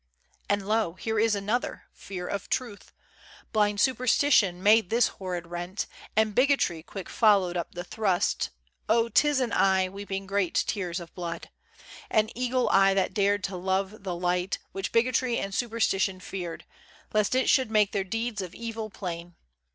And, 0.49 0.67
lo! 0.67 0.93
here 0.95 1.19
is 1.19 1.35
another 1.35 1.83
Fear 1.93 2.25
of 2.27 2.49
Truth 2.49 2.91
Blind 3.51 3.79
Superstition 3.79 4.63
made 4.63 4.89
this 4.89 5.09
horrid 5.09 5.45
rent, 5.45 5.85
And 6.15 6.33
Bigotry 6.33 6.81
quick 6.81 7.07
followed 7.07 7.55
up 7.55 7.75
the 7.75 7.83
thrust. 7.83 8.49
O, 8.89 9.09
'tis 9.09 9.39
an 9.39 9.51
eye 9.53 9.89
weeping 9.89 10.25
great 10.25 10.55
tears 10.65 10.99
of 10.99 11.13
blood! 11.13 11.51
An 12.09 12.31
eagle 12.33 12.67
eye, 12.69 12.95
that 12.95 13.13
dared 13.13 13.43
to 13.43 13.55
love 13.55 14.01
the 14.01 14.15
light 14.15 14.57
Which 14.71 14.91
Bigotry 14.91 15.37
and 15.37 15.53
Superstition 15.53 16.19
feared, 16.19 16.65
Lest 17.13 17.35
it 17.35 17.47
should 17.47 17.69
make 17.69 17.91
their 17.91 18.03
deeds 18.03 18.41
of 18.41 18.55
evil 18.55 18.89
plain. 18.89 19.35